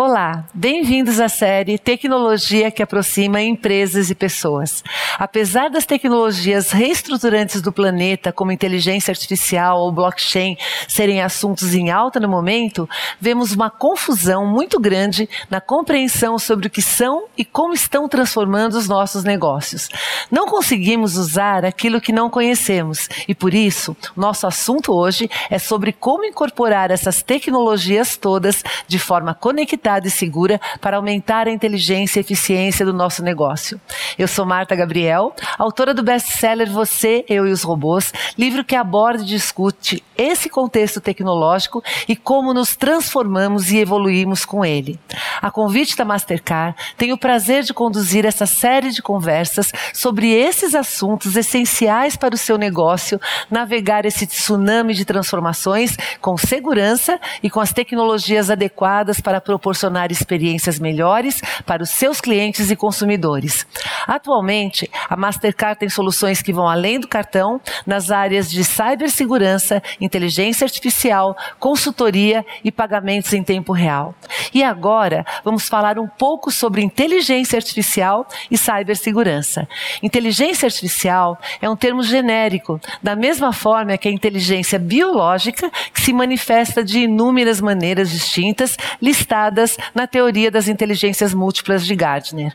[0.00, 4.84] Olá, bem-vindos à série Tecnologia que aproxima empresas e pessoas.
[5.18, 10.56] Apesar das tecnologias reestruturantes do planeta, como inteligência artificial ou blockchain,
[10.86, 12.88] serem assuntos em alta no momento,
[13.20, 18.74] vemos uma confusão muito grande na compreensão sobre o que são e como estão transformando
[18.74, 19.88] os nossos negócios.
[20.30, 25.92] Não conseguimos usar aquilo que não conhecemos e, por isso, nosso assunto hoje é sobre
[25.92, 32.20] como incorporar essas tecnologias todas de forma conectada e segura para aumentar a inteligência e
[32.20, 33.80] eficiência do nosso negócio.
[34.18, 39.22] Eu sou Marta Gabriel, autora do best-seller Você, Eu e os Robôs, livro que aborda
[39.22, 44.98] e discute esse contexto tecnológico e como nos transformamos e evoluímos com ele.
[45.40, 50.74] A convite da Mastercard, tenho o prazer de conduzir essa série de conversas sobre esses
[50.74, 53.18] assuntos essenciais para o seu negócio,
[53.50, 60.10] navegar esse tsunami de transformações com segurança e com as tecnologias adequadas para proporcionar proporcionar
[60.10, 63.64] experiências melhores para os seus clientes e consumidores.
[64.06, 70.64] Atualmente, a Mastercard tem soluções que vão além do cartão nas áreas de cibersegurança, inteligência
[70.64, 74.14] artificial, consultoria e pagamentos em tempo real.
[74.52, 79.68] E agora, vamos falar um pouco sobre inteligência artificial e cibersegurança.
[80.02, 86.12] Inteligência artificial é um termo genérico, da mesma forma que a inteligência biológica, que se
[86.12, 89.57] manifesta de inúmeras maneiras distintas, listadas
[89.94, 92.52] na teoria das inteligências múltiplas de Gardner.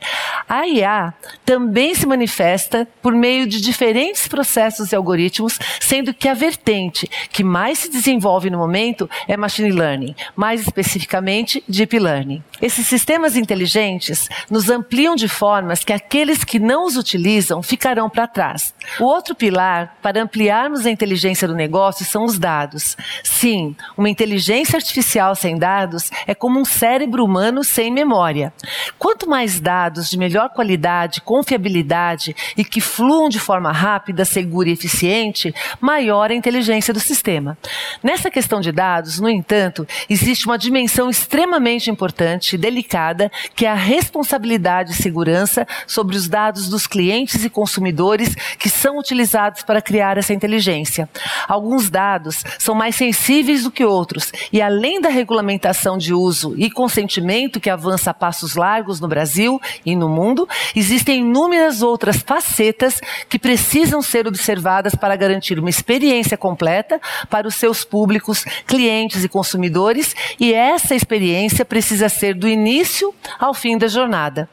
[0.48, 6.34] A IA também se manifesta por meio de diferentes processos e algoritmos, sendo que a
[6.34, 12.42] vertente que mais se desenvolve no momento é machine learning, mais especificamente deep learning.
[12.60, 18.26] Esses sistemas inteligentes nos ampliam de formas que aqueles que não os utilizam ficarão para
[18.26, 18.74] trás.
[18.98, 22.96] O outro pilar para ampliarmos a inteligência do negócio são os dados.
[23.22, 28.52] Sim, uma inteligência artificial sem dados é como um cérebro cérebro humano sem memória.
[28.96, 34.72] Quanto mais dados de melhor qualidade, confiabilidade e que fluam de forma rápida, segura e
[34.72, 37.58] eficiente, maior a inteligência do sistema.
[38.00, 43.70] Nessa questão de dados, no entanto, existe uma dimensão extremamente importante e delicada, que é
[43.70, 49.82] a responsabilidade e segurança sobre os dados dos clientes e consumidores que são utilizados para
[49.82, 51.08] criar essa inteligência.
[51.48, 56.70] Alguns dados são mais sensíveis do que outros e, além da regulamentação de uso e
[56.84, 60.46] consentimento que avança a passos largos no Brasil e no mundo,
[60.76, 67.00] existem inúmeras outras facetas que precisam ser observadas para garantir uma experiência completa
[67.30, 73.54] para os seus públicos, clientes e consumidores, e essa experiência precisa ser do início ao
[73.54, 74.46] fim da jornada.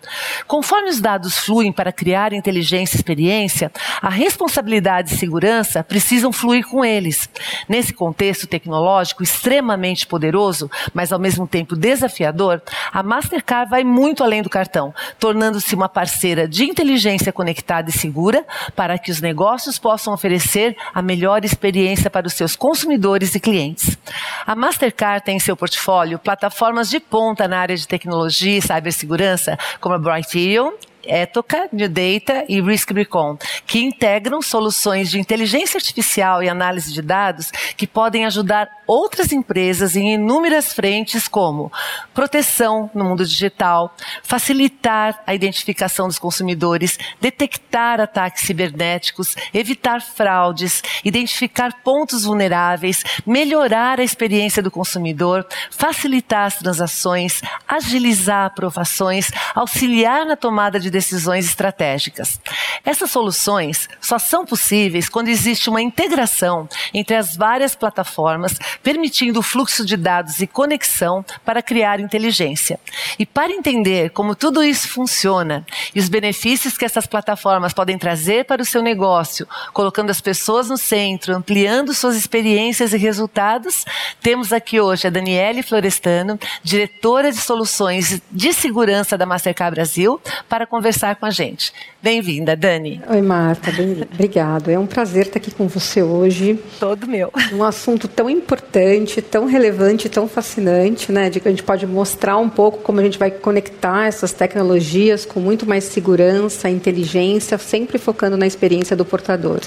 [0.48, 3.70] Conforme os dados fluem para criar inteligência e experiência,
[4.02, 7.28] a responsabilidade e segurança precisam fluir com eles.
[7.68, 14.42] Nesse contexto tecnológico extremamente poderoso, mas ao mesmo tempo desafiador, a Mastercard vai muito além
[14.42, 18.46] do cartão, tornando-se uma parceira de inteligência conectada e segura
[18.76, 23.98] para que os negócios possam oferecer a melhor experiência para os seus consumidores e clientes.
[24.46, 29.58] A Mastercard tem em seu portfólio plataformas de ponta na área de tecnologia e cibersegurança,
[29.80, 30.72] como a Brighterion
[31.06, 37.02] Etoca, New Data e Risk Recon, que integram soluções de inteligência artificial e análise de
[37.02, 41.72] dados que podem ajudar outras empresas em inúmeras frentes, como
[42.14, 51.82] proteção no mundo digital, facilitar a identificação dos consumidores, detectar ataques cibernéticos, evitar fraudes, identificar
[51.84, 60.80] pontos vulneráveis, melhorar a experiência do consumidor, facilitar as transações, agilizar aprovações, auxiliar na tomada
[60.80, 62.40] de decisões estratégicas.
[62.86, 69.44] Essas soluções só são possíveis quando existe uma integração entre as várias plataformas, permitindo o
[69.44, 72.80] fluxo de dados e conexão para criar inteligência.
[73.18, 75.66] E para entender como tudo isso funciona
[75.96, 80.70] e os benefícios que essas plataformas podem trazer para o seu negócio, colocando as pessoas
[80.70, 83.86] no centro, ampliando suas experiências e resultados,
[84.22, 90.20] temos aqui hoje a Daniele Florestano, diretora de soluções de segurança da Mastercard Brasil,
[90.50, 91.72] para conversar conversar com a gente.
[92.02, 93.00] Bem-vinda, Dani.
[93.08, 93.72] Oi, Marta.
[93.72, 94.72] Bem, obrigado.
[94.72, 96.60] É um prazer estar aqui com você hoje.
[96.80, 97.32] Todo meu.
[97.54, 101.30] Um assunto tão importante, tão relevante, tão fascinante, né?
[101.30, 105.24] De que a gente pode mostrar um pouco como a gente vai conectar essas tecnologias
[105.24, 109.60] com muito mais segurança, inteligência, sempre focando na experiência do portador.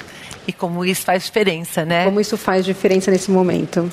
[0.46, 2.04] E como isso faz diferença, né?
[2.04, 3.90] Como isso faz diferença nesse momento.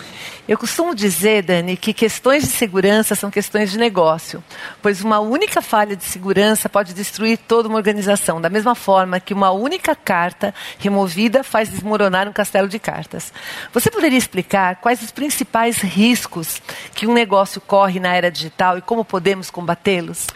[0.48, 4.44] Eu costumo dizer, Dani, que questões de segurança são questões de negócio,
[4.82, 9.34] pois uma única falha de segurança pode destruir toda uma organização, da mesma forma que
[9.34, 13.32] uma única carta removida faz desmoronar um castelo de cartas.
[13.72, 16.62] Você poderia explicar quais os principais riscos
[16.94, 20.28] que um negócio corre na era digital e como podemos combatê-los?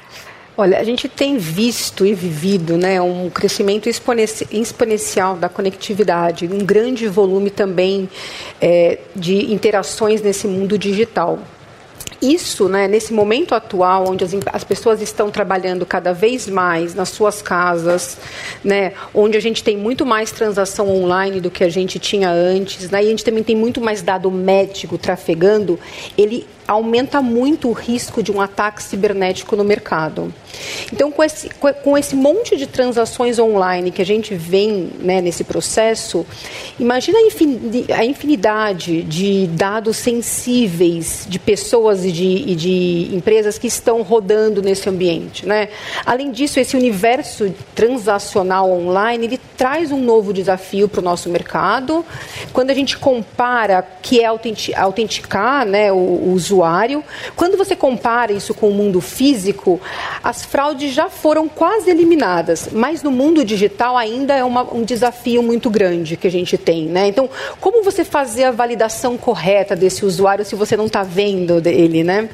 [0.57, 7.09] Olha, a gente tem visto e vivido né, um crescimento exponencial da conectividade, um grande
[7.09, 8.09] volume também
[8.61, 11.39] é, de interações nesse mundo digital.
[12.21, 17.09] Isso, né, nesse momento atual, onde as, as, pessoas estão trabalhando cada vez mais nas
[17.09, 18.17] suas casas,
[18.63, 22.89] né, onde a gente tem muito mais transação online do que a gente tinha antes,
[22.89, 25.77] né, e a gente também tem muito mais dado médico trafegando,
[26.17, 30.33] ele aumenta muito o risco de um ataque cibernético no mercado.
[30.91, 31.49] Então, com esse,
[31.83, 36.25] com esse monte de transações online que a gente vem né, nesse processo,
[36.79, 37.19] imagina
[37.95, 44.61] a infinidade de dados sensíveis de pessoas e de, e de empresas que estão rodando
[44.61, 45.45] nesse ambiente.
[45.45, 45.69] Né?
[46.05, 52.05] Além disso, esse universo transacional online, ele traz um novo desafio para o nosso mercado.
[52.53, 56.54] Quando a gente compara que é autenticar né, o, usuário,
[57.35, 59.81] quando você compara isso com o mundo físico,
[60.23, 65.41] as fraudes já foram quase eliminadas, mas no mundo digital ainda é uma, um desafio
[65.41, 66.85] muito grande que a gente tem.
[66.85, 67.07] Né?
[67.07, 67.29] Então,
[67.59, 72.03] como você fazer a validação correta desse usuário se você não está vendo ele?
[72.03, 72.29] Né?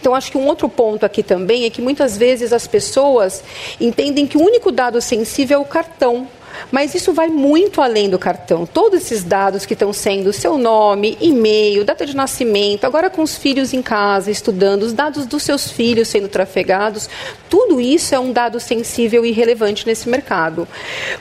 [0.00, 3.42] Então, acho que um outro ponto aqui também é que muitas vezes as pessoas
[3.80, 6.26] entendem que o único dado sensível é o cartão.
[6.70, 8.66] Mas isso vai muito além do cartão.
[8.66, 13.36] Todos esses dados que estão sendo seu nome, e-mail, data de nascimento, agora com os
[13.36, 17.08] filhos em casa estudando, os dados dos seus filhos sendo trafegados,
[17.48, 20.68] tudo isso é um dado sensível e relevante nesse mercado.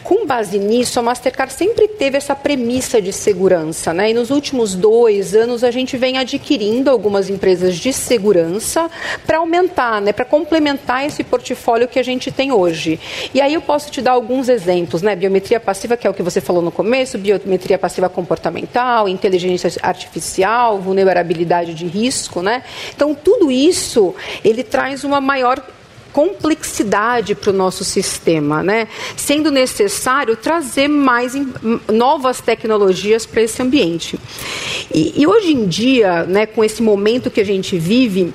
[0.03, 4.11] Com base nisso, a Mastercard sempre teve essa premissa de segurança, né?
[4.11, 8.89] E nos últimos dois anos a gente vem adquirindo algumas empresas de segurança
[9.25, 10.11] para aumentar, né?
[10.11, 12.99] Para complementar esse portfólio que a gente tem hoje.
[13.33, 15.15] E aí eu posso te dar alguns exemplos, né?
[15.17, 20.79] Biometria passiva, que é o que você falou no começo, biometria passiva comportamental, inteligência artificial,
[20.79, 22.63] vulnerabilidade de risco, né?
[22.95, 25.61] Então, tudo isso, ele traz uma maior
[26.17, 28.87] complexidade para o nosso sistema, né?
[29.15, 31.33] sendo necessário trazer mais
[31.93, 34.19] novas tecnologias para esse ambiente.
[34.91, 38.33] E, e, hoje em dia, né, com esse momento que a gente vive,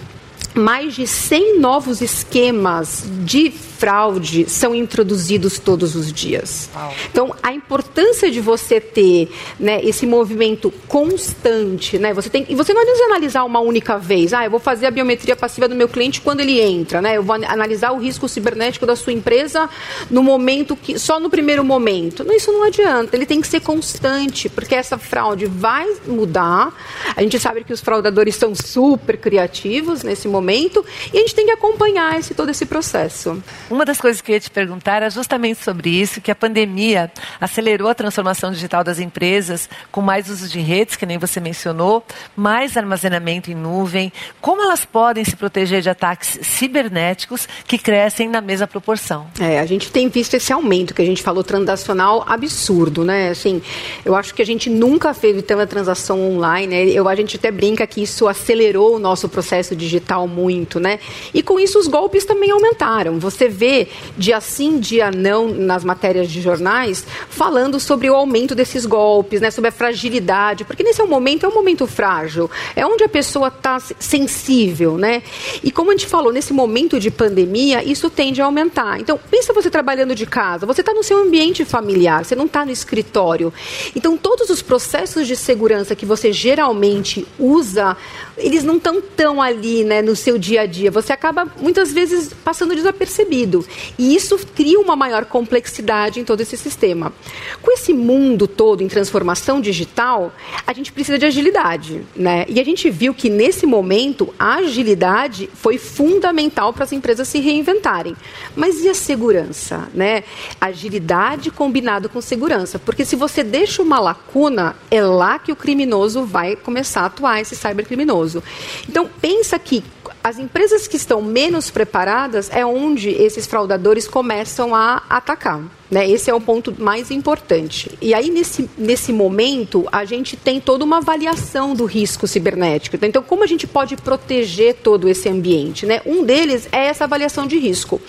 [0.55, 3.53] mais de 100 novos esquemas de
[3.83, 6.71] fraude são introduzidos todos os dias.
[7.11, 12.73] Então, a importância de você ter né, esse movimento constante, né, você tem, e você
[12.73, 14.33] não precisa analisar uma única vez.
[14.33, 17.17] Ah, eu vou fazer a biometria passiva do meu cliente quando ele entra, né?
[17.17, 19.69] Eu vou analisar o risco cibernético da sua empresa
[20.09, 22.23] no momento que só no primeiro momento.
[22.23, 23.17] Não, isso não adianta.
[23.17, 26.73] Ele tem que ser constante, porque essa fraude vai mudar.
[27.17, 31.47] A gente sabe que os fraudadores são super criativos nesse momento e a gente tem
[31.47, 33.43] que acompanhar esse todo esse processo.
[33.73, 37.11] Uma das coisas que eu ia te perguntar era justamente sobre isso, que a pandemia
[37.41, 42.05] acelerou a transformação digital das empresas, com mais uso de redes, que nem você mencionou,
[42.37, 44.13] mais armazenamento em nuvem.
[44.43, 49.27] Como elas podem se proteger de ataques cibernéticos que crescem na mesma proporção?
[49.41, 53.31] É, a gente tem visto esse aumento que a gente falou transacional absurdo, né?
[53.31, 53.63] Assim,
[54.05, 56.67] eu acho que a gente nunca fez tanta transação online.
[56.67, 56.85] Né?
[56.91, 60.99] Eu, a gente até brinca que isso acelerou o nosso processo digital muito, né?
[61.33, 63.19] E com isso os golpes também aumentaram.
[63.19, 63.87] Você vê vê
[64.19, 69.53] dia sim, dia não nas matérias de jornais falando sobre o aumento desses golpes, né,
[69.53, 73.49] sobre a fragilidade, porque nesse é momento é um momento frágil, é onde a pessoa
[73.49, 75.23] está sensível, né?
[75.63, 78.99] E como a gente falou, nesse momento de pandemia, isso tende a aumentar.
[78.99, 82.65] Então, pensa você trabalhando de casa, você está no seu ambiente familiar, você não está
[82.65, 83.53] no escritório.
[83.95, 87.97] Então, todos os processos de segurança que você geralmente usa,
[88.37, 90.91] eles não estão tão ali, né, no seu dia a dia.
[90.91, 93.52] Você acaba muitas vezes passando desapercebido.
[93.99, 97.13] E isso cria uma maior complexidade em todo esse sistema.
[97.61, 100.33] Com esse mundo todo em transformação digital,
[100.67, 102.03] a gente precisa de agilidade.
[102.15, 102.45] Né?
[102.49, 107.39] E a gente viu que, nesse momento, a agilidade foi fundamental para as empresas se
[107.41, 108.17] reinventarem.
[108.57, 109.89] Mas e a segurança?
[109.95, 110.25] Né?
[110.61, 112.79] Agilidade combinado com segurança.
[112.79, 117.41] Porque se você deixa uma lacuna, é lá que o criminoso vai começar a atuar,
[117.41, 118.43] esse cybercriminoso.
[118.89, 119.83] Então, pensa que
[120.23, 125.63] as empresas que estão menos preparadas é onde esses fraudadores começam a atacar.
[125.91, 126.09] Né?
[126.09, 127.91] Esse é o ponto mais importante.
[128.01, 132.97] E aí, nesse, nesse momento, a gente tem toda uma avaliação do risco cibernético.
[133.05, 135.85] Então, como a gente pode proteger todo esse ambiente?
[135.85, 136.01] Né?
[136.07, 138.01] Um deles é essa avaliação de risco.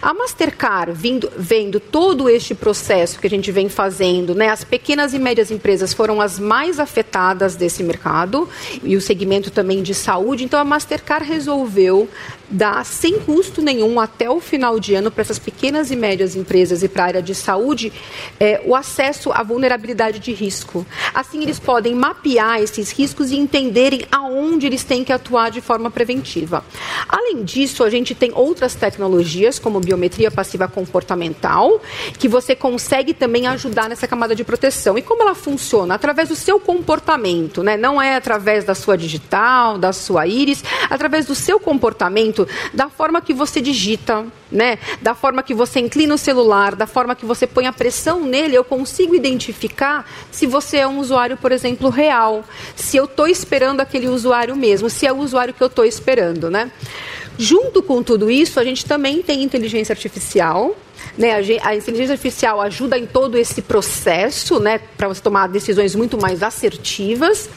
[0.00, 4.48] A Mastercard, vindo, vendo todo este processo que a gente vem fazendo, né?
[4.48, 8.48] as pequenas e médias empresas foram as mais afetadas desse mercado,
[8.84, 12.08] e o segmento também de saúde, então a Mastercard resolveu resolveu
[12.52, 16.82] dar sem custo nenhum até o final de ano para essas pequenas e médias empresas
[16.82, 17.92] e para a área de saúde
[18.38, 20.86] é, o acesso à vulnerabilidade de risco.
[21.14, 25.90] Assim, eles podem mapear esses riscos e entenderem aonde eles têm que atuar de forma
[25.90, 26.64] preventiva.
[27.08, 31.80] Além disso, a gente tem outras tecnologias, como biometria passiva comportamental,
[32.18, 34.98] que você consegue também ajudar nessa camada de proteção.
[34.98, 35.94] E como ela funciona?
[35.94, 37.76] Através do seu comportamento, né?
[37.76, 42.41] não é através da sua digital, da sua íris, através do seu comportamento
[42.72, 44.78] da forma que você digita, né?
[45.00, 48.56] Da forma que você inclina o celular, da forma que você põe a pressão nele,
[48.56, 52.44] eu consigo identificar se você é um usuário, por exemplo, real,
[52.76, 56.50] se eu estou esperando aquele usuário mesmo, se é o usuário que eu estou esperando,
[56.50, 56.70] né?
[57.38, 60.76] Junto com tudo isso, a gente também tem inteligência artificial,
[61.16, 61.32] né,
[61.62, 66.42] a, inteligência artificial ajuda em todo esse processo, né, para você tomar decisões muito mais
[66.42, 67.48] assertivas.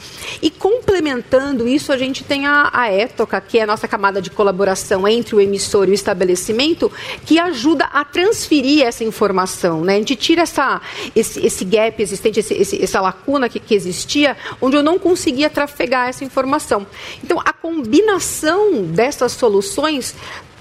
[0.42, 5.06] E complementando isso, a gente tem a, a que é a nossa camada de colaboração
[5.06, 6.90] entre o emissor e o estabelecimento,
[7.24, 9.82] que ajuda a transferir essa informação.
[9.82, 9.94] Né?
[9.94, 10.80] A gente tira essa,
[11.14, 15.48] esse, esse gap existente, esse, esse, essa lacuna que, que existia, onde eu não conseguia
[15.48, 16.86] trafegar essa informação.
[17.22, 20.14] Então, a combinação dessas soluções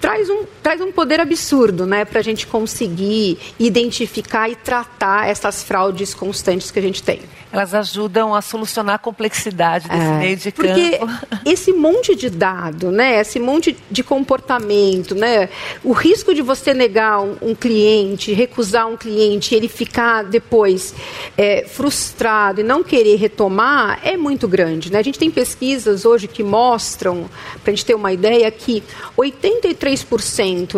[0.06, 5.64] traz um, traz um poder absurdo né, para a gente conseguir identificar e tratar essas
[5.64, 7.22] fraudes constantes que a gente tem.
[7.52, 11.12] Elas ajudam a solucionar a complexidade desse é, meio de porque campo.
[11.44, 15.50] esse monte de dado, né, esse monte de comportamento, né,
[15.84, 20.94] o risco de você negar um, um cliente, recusar um cliente, ele ficar depois
[21.36, 24.92] é, frustrado e não querer retomar é muito grande.
[24.92, 25.00] Né?
[25.00, 27.28] A gente tem pesquisas hoje que mostram,
[27.64, 28.84] para a gente ter uma ideia, que
[29.18, 29.95] 83%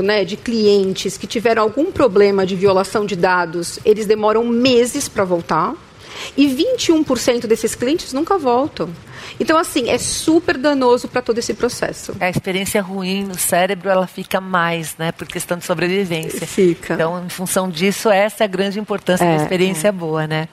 [0.01, 5.23] né, de clientes que tiveram algum problema de violação de dados, eles demoram meses para
[5.23, 5.73] voltar.
[6.35, 8.89] E 21% desses clientes nunca voltam.
[9.39, 12.15] Então, assim, é super danoso para todo esse processo.
[12.19, 15.11] A experiência ruim no cérebro, ela fica mais, né?
[15.11, 16.45] Por questão de sobrevivência.
[16.47, 16.93] Fica.
[16.93, 19.91] Então, em função disso, essa é a grande importância é, da experiência é.
[19.91, 20.47] boa, né?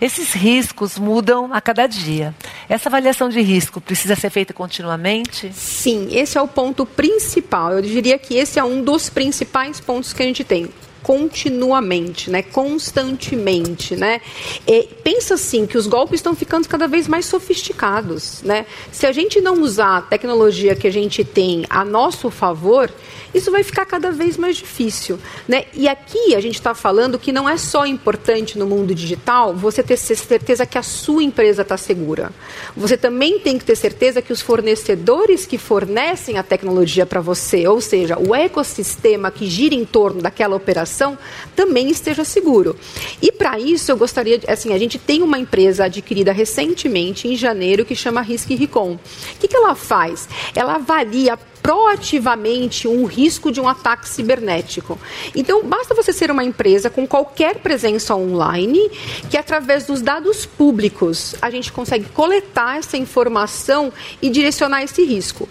[0.00, 2.34] Esses riscos mudam a cada dia.
[2.68, 5.52] Essa avaliação de risco precisa ser feita continuamente?
[5.52, 7.72] Sim, esse é o ponto principal.
[7.72, 10.68] Eu diria que esse é um dos principais pontos que a gente tem
[11.06, 14.20] continuamente, né, constantemente, né?
[14.66, 18.66] E pensa assim que os golpes estão ficando cada vez mais sofisticados, né?
[18.90, 22.90] Se a gente não usar a tecnologia que a gente tem a nosso favor,
[23.36, 25.18] isso vai ficar cada vez mais difícil.
[25.46, 25.66] Né?
[25.74, 29.82] E aqui a gente está falando que não é só importante no mundo digital você
[29.82, 32.32] ter certeza que a sua empresa está segura.
[32.74, 37.68] Você também tem que ter certeza que os fornecedores que fornecem a tecnologia para você,
[37.68, 41.18] ou seja, o ecossistema que gira em torno daquela operação,
[41.54, 42.74] também esteja seguro.
[43.20, 47.84] E para isso eu gostaria, assim, a gente tem uma empresa adquirida recentemente, em janeiro,
[47.84, 48.92] que chama Risk Recon.
[48.94, 49.00] O
[49.38, 50.26] que, que ela faz?
[50.54, 54.96] Ela avalia proativamente um risco de um ataque cibernético.
[55.34, 58.88] Então, basta você ser uma empresa com qualquer presença online,
[59.28, 63.92] que através dos dados públicos a gente consegue coletar essa informação
[64.22, 65.48] e direcionar esse risco.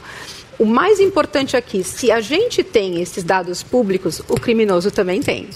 [0.58, 5.50] O mais importante aqui, se a gente tem esses dados públicos, o criminoso também tem.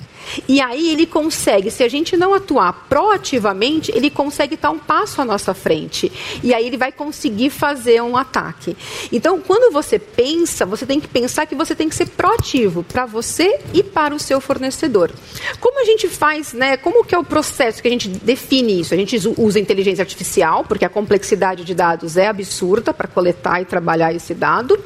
[0.48, 5.22] E aí ele consegue, se a gente não atuar proativamente, ele consegue estar um passo
[5.22, 6.12] à nossa frente.
[6.44, 8.75] E aí ele vai conseguir fazer um ataque.
[9.12, 13.06] Então, quando você pensa, você tem que pensar que você tem que ser proativo para
[13.06, 15.12] você e para o seu fornecedor.
[15.60, 16.77] Como a gente faz, né?
[16.77, 18.94] Como que é o processo que a gente define isso?
[18.94, 23.65] A gente usa inteligência artificial, porque a complexidade de dados é absurda para coletar e
[23.65, 24.77] trabalhar esse dado.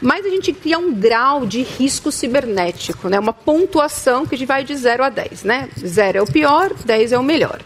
[0.00, 3.18] Mas a gente cria um grau de risco cibernético, né?
[3.18, 5.44] uma pontuação que vai de 0 a 10.
[5.44, 5.68] Né?
[5.78, 7.60] 0 é o pior, 10 é o melhor.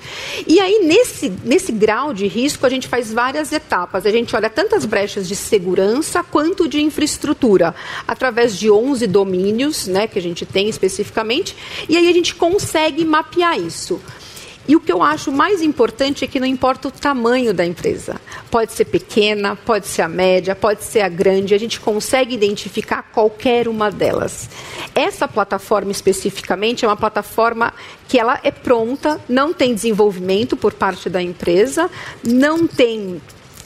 [0.46, 4.06] E aí, nesse, nesse grau de risco, a gente faz várias etapas.
[4.06, 7.74] A gente olha tantas brechas de segurança quanto de infraestrutura,
[8.06, 11.56] através de 11 domínios né, que a gente tem especificamente,
[11.88, 14.00] e aí a gente consegue mapear isso.
[14.68, 18.20] E o que eu acho mais importante é que não importa o tamanho da empresa.
[18.50, 23.02] Pode ser pequena, pode ser a média, pode ser a grande, a gente consegue identificar
[23.02, 24.48] qualquer uma delas.
[24.94, 27.74] Essa plataforma especificamente é uma plataforma
[28.06, 31.90] que ela é pronta, não tem desenvolvimento por parte da empresa,
[32.22, 33.20] não tem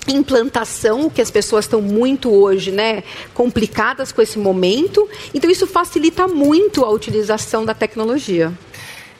[0.08, 3.02] implantação, que as pessoas estão muito hoje, né,
[3.34, 5.08] complicadas com esse momento.
[5.34, 8.52] Então isso facilita muito a utilização da tecnologia.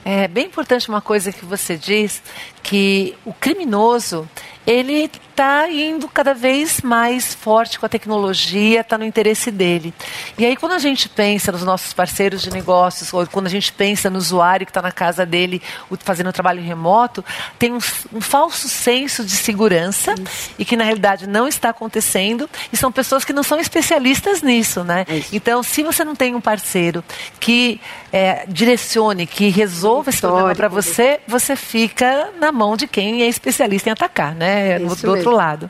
[0.09, 2.23] É bem importante uma coisa que você diz,
[2.63, 4.25] que o criminoso,
[4.65, 9.93] ele está indo cada vez mais forte com a tecnologia, está no interesse dele.
[10.35, 13.71] E aí, quando a gente pensa nos nossos parceiros de negócios, ou quando a gente
[13.71, 15.61] pensa no usuário que está na casa dele
[15.99, 17.23] fazendo trabalho remoto,
[17.59, 17.77] tem um,
[18.11, 20.51] um falso senso de segurança Isso.
[20.57, 22.49] e que na realidade não está acontecendo.
[22.73, 25.05] E são pessoas que não são especialistas nisso, né?
[25.07, 25.35] Isso.
[25.35, 27.03] Então, se você não tem um parceiro
[27.39, 27.79] que
[28.11, 33.27] é, direcione, que resolva esse problema para você, você fica na mão de quem é
[33.27, 34.79] especialista em atacar, né?
[34.79, 35.69] No, do outro lado.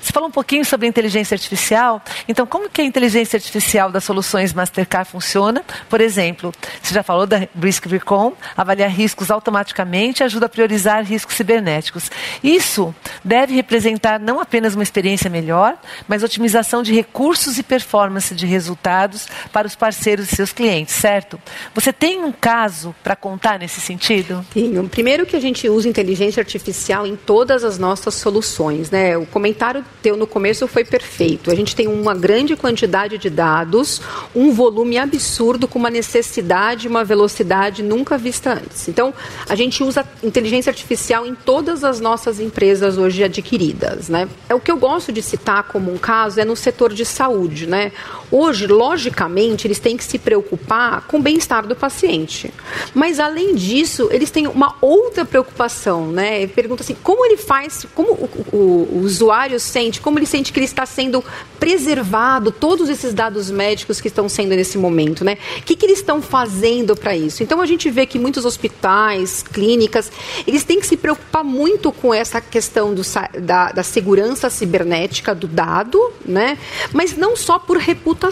[0.00, 2.02] Você falou um pouquinho sobre inteligência artificial.
[2.28, 5.64] Então, como que a inteligência artificial das soluções Mastercard funciona?
[5.88, 11.36] Por exemplo, você já falou da Risk Recon, avaliar riscos automaticamente ajuda a priorizar riscos
[11.36, 12.10] cibernéticos.
[12.42, 12.94] Isso
[13.24, 19.26] deve representar não apenas uma experiência melhor, mas otimização de recursos e performance de resultados
[19.52, 21.40] para os parceiros e seus clientes, certo?
[21.74, 24.44] Você tem um caso para contar nesse sentido?
[24.52, 24.88] Tenho.
[24.88, 29.18] Primeiro que a gente usa inteligência artificial em todas as nossas soluções, né?
[29.18, 31.50] O comentário teu no começo foi perfeito.
[31.50, 34.00] A gente tem uma grande quantidade de dados,
[34.32, 38.86] um volume absurdo com uma necessidade, uma velocidade nunca vista antes.
[38.86, 39.12] Então,
[39.48, 44.28] a gente usa inteligência artificial em todas as nossas empresas hoje adquiridas, né?
[44.48, 47.66] É o que eu gosto de citar como um caso é no setor de saúde,
[47.66, 47.90] né?
[48.30, 52.52] Hoje, logicamente, eles têm que se preocupar com o bem-estar do paciente.
[52.94, 56.46] Mas além disso, eles têm uma outra preocupação, né?
[56.46, 58.58] Pergunta assim, como ele faz, como o, o,
[58.96, 61.22] o usuário sente, como ele sente que ele está sendo
[61.60, 65.38] preservado, todos esses dados médicos que estão sendo nesse momento, né?
[65.58, 67.42] O que, que eles estão fazendo para isso?
[67.42, 70.10] Então a gente vê que muitos hospitais, clínicas,
[70.46, 73.02] eles têm que se preocupar muito com essa questão do,
[73.40, 76.58] da, da segurança cibernética do dado, né?
[76.92, 78.23] Mas não só por reputação.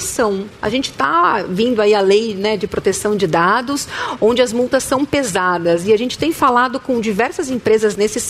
[0.61, 3.89] A gente está vindo aí a lei né, de proteção de dados,
[4.21, 5.87] onde as multas são pesadas.
[5.87, 8.21] E a gente tem falado com diversas empresas nesse,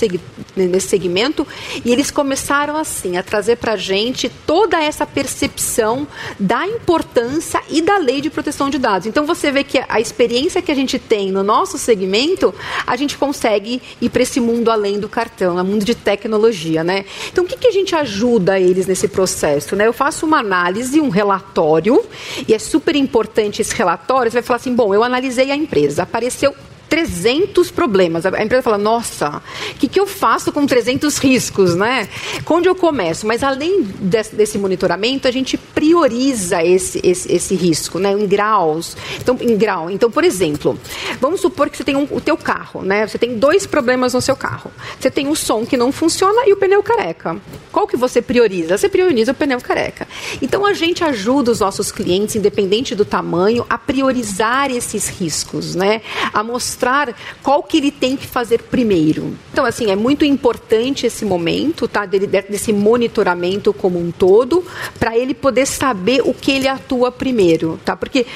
[0.56, 1.46] nesse segmento
[1.84, 6.06] e eles começaram assim a trazer para a gente toda essa percepção
[6.38, 9.06] da importância e da lei de proteção de dados.
[9.06, 12.54] Então você vê que a experiência que a gente tem no nosso segmento,
[12.86, 17.04] a gente consegue ir para esse mundo além do cartão, é mundo de tecnologia, né?
[17.30, 19.86] Então o que, que a gente ajuda eles nesse processo, né?
[19.86, 22.04] Eu faço uma análise, um relatório
[22.46, 24.30] e é super importante esse relatório.
[24.30, 26.54] Você vai falar assim, bom, eu analisei a empresa, apareceu
[26.92, 28.26] 300 problemas.
[28.26, 32.06] A empresa fala, nossa, o que, que eu faço com 300 riscos, né?
[32.46, 33.26] Onde eu começo?
[33.26, 38.12] Mas além desse, desse monitoramento, a gente prioriza esse, esse, esse, risco, né?
[38.12, 38.94] Em graus.
[39.18, 39.90] Então, em grau.
[39.90, 40.78] Então, por exemplo,
[41.18, 43.06] vamos supor que você tem um, o teu carro, né?
[43.06, 44.70] Você tem dois problemas no seu carro.
[45.00, 47.38] Você tem o som que não funciona e o pneu careca.
[47.72, 48.76] Qual que você prioriza?
[48.76, 50.06] Você prioriza o pneu careca.
[50.42, 56.02] Então, a gente ajuda os nossos clientes, independente do tamanho, a priorizar esses riscos, né?
[56.34, 59.36] A mostrar mostrar qual que ele tem que fazer primeiro.
[59.52, 62.04] Então, assim, é muito importante esse momento, tá?
[62.04, 64.64] desse monitoramento como um todo,
[64.98, 67.96] para ele poder saber o que ele atua primeiro, tá?
[67.96, 68.26] Porque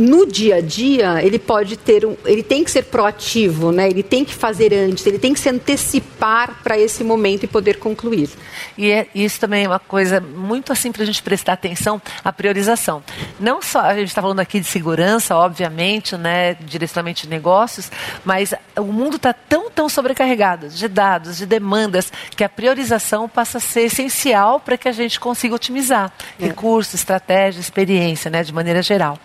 [0.00, 3.88] no dia a dia, ele pode ter um, ele tem que ser proativo, né?
[3.88, 7.78] Ele tem que fazer antes, ele tem que se antecipar para esse momento e poder
[7.78, 8.30] concluir.
[8.78, 12.32] E é, isso também é uma coisa muito assim para a gente prestar atenção, a
[12.32, 13.02] priorização.
[13.38, 17.90] Não só a gente está falando aqui de segurança, obviamente, né, direcionamento de negócios,
[18.24, 23.58] mas o mundo está tão tão sobrecarregado de dados, de demandas, que a priorização passa
[23.58, 26.46] a ser essencial para que a gente consiga otimizar é.
[26.46, 29.18] recursos, estratégia, experiência, né, de maneira geral.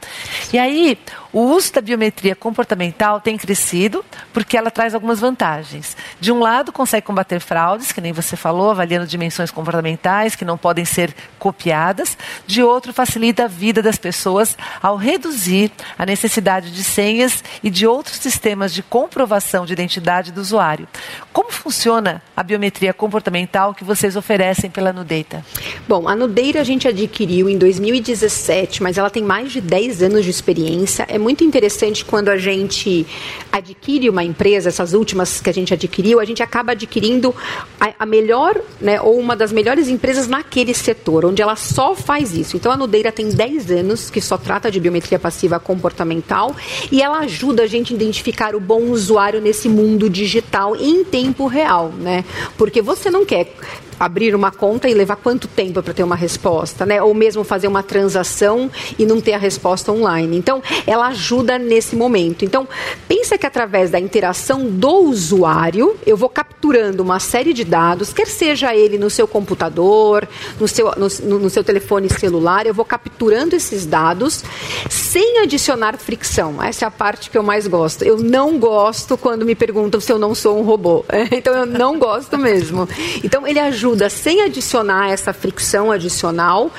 [0.53, 0.97] E aí, aí
[1.35, 5.95] o uso da biometria comportamental tem crescido porque ela traz algumas vantagens.
[6.17, 10.57] De um lado, consegue combater fraudes, que nem você falou, avaliando dimensões comportamentais que não
[10.57, 12.17] podem ser copiadas.
[12.47, 17.85] De outro, facilita a vida das pessoas ao reduzir a necessidade de senhas e de
[17.85, 20.87] outros sistemas de comprovação de identidade do usuário.
[21.33, 25.45] Como funciona a biometria comportamental que vocês oferecem pela Nudeita?
[25.85, 30.23] Bom, a Nudeira a gente adquiriu em 2017, mas ela tem mais de 10 anos
[30.23, 31.05] de experiência experiência.
[31.09, 33.03] É muito interessante quando a gente
[33.51, 37.33] adquire uma empresa, essas últimas que a gente adquiriu, a gente acaba adquirindo
[37.81, 42.37] a, a melhor, né, ou uma das melhores empresas naquele setor, onde ela só faz
[42.37, 42.55] isso.
[42.55, 46.55] Então a Nudeira tem 10 anos que só trata de biometria passiva comportamental
[46.91, 51.47] e ela ajuda a gente a identificar o bom usuário nesse mundo digital em tempo
[51.47, 52.23] real, né?
[52.55, 53.51] Porque você não quer
[53.99, 57.01] abrir uma conta e levar quanto tempo para ter uma resposta, né?
[57.01, 60.37] Ou mesmo fazer uma transação e não ter a resposta online.
[60.37, 62.43] Então, ela ajuda nesse momento.
[62.43, 62.67] Então,
[63.07, 68.27] pensa que através da interação do usuário, eu vou capturando uma série de dados, quer
[68.27, 70.27] seja ele no seu computador,
[70.59, 74.43] no seu, no, no seu telefone celular, eu vou capturando esses dados
[74.89, 76.61] sem adicionar fricção.
[76.61, 78.03] Essa é a parte que eu mais gosto.
[78.03, 81.05] Eu não gosto quando me perguntam se eu não sou um robô.
[81.35, 82.87] Então, eu não gosto mesmo.
[83.23, 86.71] Então, ele ajuda ajuda sem adicionar essa fricção adicional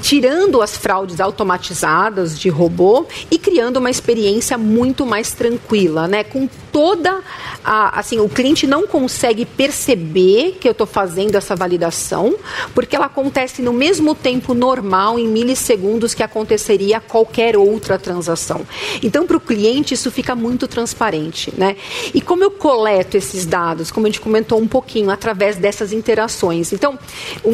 [0.00, 6.24] tirando as fraudes automatizadas de robô e criando uma experiência muito mais tranquila, né?
[6.24, 7.20] Com toda
[7.64, 12.34] a, assim, o cliente não consegue perceber que eu estou fazendo essa validação,
[12.74, 18.62] porque ela acontece no mesmo tempo normal, em milissegundos, que aconteceria qualquer outra transação.
[19.02, 21.76] Então, para o cliente, isso fica muito transparente, né?
[22.14, 26.72] E como eu coleto esses dados, como a gente comentou um pouquinho, através dessas interações.
[26.72, 26.98] Então,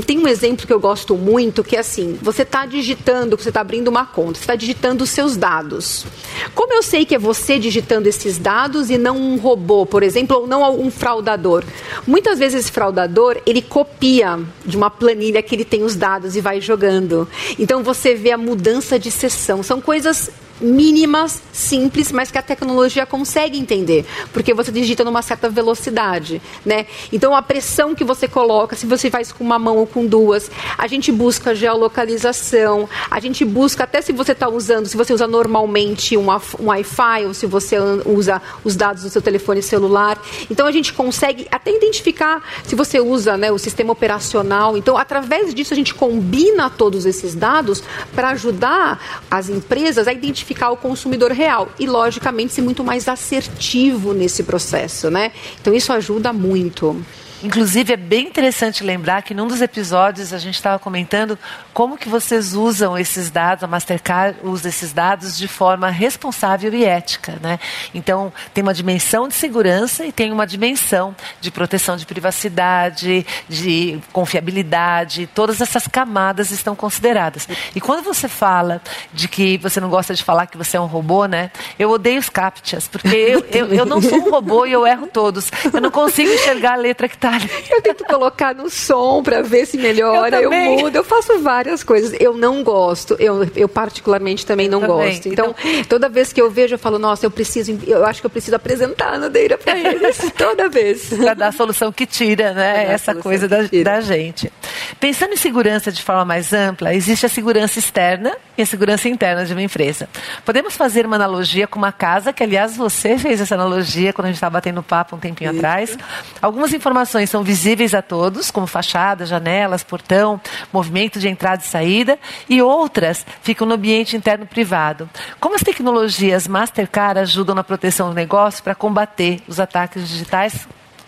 [0.06, 3.61] tem um exemplo que eu gosto muito, que é assim, você está digitando, você está
[3.61, 6.07] abrindo uma conta, você está digitando os seus dados.
[6.55, 10.37] Como eu sei que é você digitando esses dados e não um robô, por exemplo,
[10.37, 11.64] ou não um fraudador?
[12.07, 16.40] Muitas vezes esse fraudador, ele copia de uma planilha que ele tem os dados e
[16.40, 17.29] vai jogando.
[17.59, 19.62] Então você vê a mudança de sessão.
[19.62, 25.49] São coisas mínimas, simples, mas que a tecnologia consegue entender, porque você digita numa certa
[25.49, 26.87] velocidade, né?
[27.12, 30.51] Então a pressão que você coloca, se você faz com uma mão ou com duas,
[30.77, 35.27] a gente busca geolocalização, a gente busca até se você está usando, se você usa
[35.27, 40.66] normalmente um, um Wi-Fi ou se você usa os dados do seu telefone celular, então
[40.66, 44.77] a gente consegue até identificar se você usa, né, o sistema operacional.
[44.77, 47.83] Então através disso a gente combina todos esses dados
[48.14, 53.09] para ajudar as empresas a identificar identificar o consumidor real e, logicamente, ser muito mais
[53.09, 55.32] assertivo nesse processo, né?
[55.61, 57.04] Então, isso ajuda muito.
[57.42, 61.38] Inclusive, é bem interessante lembrar que num dos episódios a gente estava comentando
[61.75, 66.85] como que vocês usam esses dados, a Mastercard usa esses dados de forma responsável e
[66.85, 67.35] ética.
[67.42, 67.59] Né?
[67.94, 74.01] Então, tem uma dimensão de segurança e tem uma dimensão de proteção de privacidade, de
[74.12, 77.49] confiabilidade, todas essas camadas estão consideradas.
[77.75, 78.81] E quando você fala
[79.12, 81.51] de que você não gosta de falar que você é um robô, né?
[81.79, 85.07] eu odeio os captchas, porque eu, eu, eu não sou um robô e eu erro
[85.07, 85.51] todos.
[85.72, 87.26] Eu não consigo enxergar a letra que está
[87.71, 91.83] eu tento colocar no som para ver se melhora, eu, eu, mudo, eu faço várias
[91.83, 92.15] coisas.
[92.21, 94.97] Eu não gosto, eu, eu particularmente também não também.
[94.97, 95.29] gosto.
[95.29, 98.27] Então, então, toda vez que eu vejo, eu falo, nossa, eu preciso, eu acho que
[98.27, 101.09] eu preciso apresentar a Nadeira para eles, toda vez.
[101.09, 102.93] Para dar a solução que tira, né?
[102.93, 104.53] Essa coisa da, da gente.
[104.99, 109.45] Pensando em segurança de forma mais ampla, existe a segurança externa e a segurança interna
[109.45, 110.09] de uma empresa.
[110.45, 114.29] Podemos fazer uma analogia com uma casa, que aliás você fez essa analogia quando a
[114.29, 115.59] gente estava batendo papo um tempinho Isso.
[115.59, 115.99] atrás.
[116.41, 120.40] Algumas informações são visíveis a todos, como fachada, janelas, portão,
[120.72, 125.09] movimento de entrada e saída, e outras ficam no ambiente interno privado.
[125.38, 130.66] Como as tecnologias Mastercard ajudam na proteção do negócio para combater os ataques digitais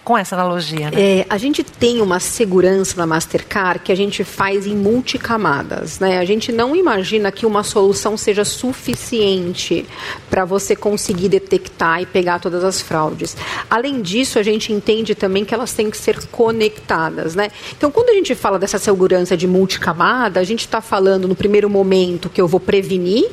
[0.09, 0.91] com essa analogia.
[0.91, 1.19] Né?
[1.19, 6.01] É, a gente tem uma segurança na Mastercard que a gente faz em multicamadas.
[6.01, 6.17] Né?
[6.19, 9.85] A gente não imagina que uma solução seja suficiente
[10.31, 13.37] para você conseguir detectar e pegar todas as fraudes.
[13.69, 17.35] Além disso, a gente entende também que elas têm que ser conectadas.
[17.35, 17.51] Né?
[17.77, 21.69] Então, quando a gente fala dessa segurança de multicamada, a gente está falando no primeiro
[21.69, 23.29] momento que eu vou prevenir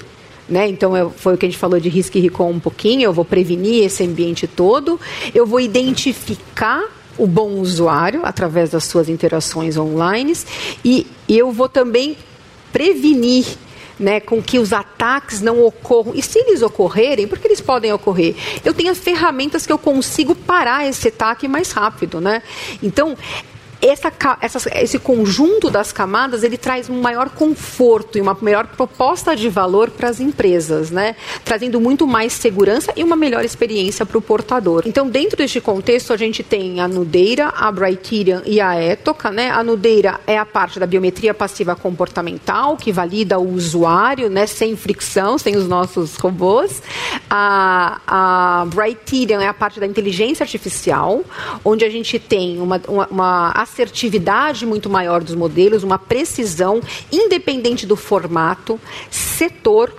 [0.47, 0.67] né?
[0.67, 3.03] Então, eu, foi o que a gente falou de risco e recall um pouquinho.
[3.03, 4.99] Eu vou prevenir esse ambiente todo,
[5.34, 6.84] eu vou identificar
[7.17, 10.34] o bom usuário através das suas interações online
[10.84, 12.17] e eu vou também
[12.73, 13.45] prevenir
[13.97, 16.13] né, com que os ataques não ocorram.
[16.13, 20.36] E se eles ocorrerem, porque eles podem ocorrer, eu tenho as ferramentas que eu consigo
[20.36, 22.19] parar esse ataque mais rápido.
[22.19, 22.41] Né?
[22.84, 23.17] Então,
[23.81, 24.11] essa,
[24.41, 29.49] essa, esse conjunto das camadas ele traz um maior conforto e uma melhor proposta de
[29.49, 31.15] valor para as empresas, né?
[31.43, 34.83] trazendo muito mais segurança e uma melhor experiência para o portador.
[34.85, 39.31] Então, dentro deste contexto, a gente tem a Nudeira, a Brighterian e a Etoca.
[39.31, 39.49] Né?
[39.51, 44.45] A Nudeira é a parte da biometria passiva comportamental, que valida o usuário né?
[44.45, 46.81] sem fricção, sem os nossos robôs.
[47.29, 51.23] A, a Brighterian é a parte da inteligência artificial,
[51.63, 57.86] onde a gente tem uma, uma, uma assertividade muito maior dos modelos, uma precisão, independente
[57.86, 59.91] do formato, setor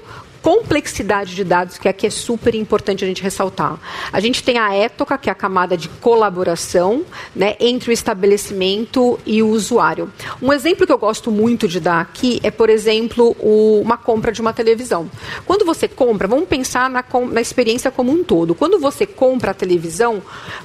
[0.46, 3.80] complexidade de dados, que aqui é super importante a gente ressaltar.
[4.12, 7.04] A gente tem a étoca, que é a camada de colaboração
[7.34, 10.08] né, entre o estabelecimento e o usuário.
[10.40, 14.30] Um exemplo que eu gosto muito de dar aqui é, por exemplo, o, uma compra
[14.30, 15.10] de uma televisão.
[15.44, 18.54] Quando você compra, vamos pensar na, na experiência como um todo.
[18.54, 20.22] Quando você compra a televisão,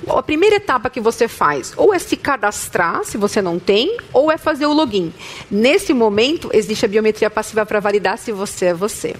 [0.08, 4.32] a primeira etapa que você faz ou é se cadastrar, se você não tem, ou
[4.32, 5.12] é fazer o login.
[5.50, 9.15] Nesse momento, existe a biometria passiva para validar se você é você.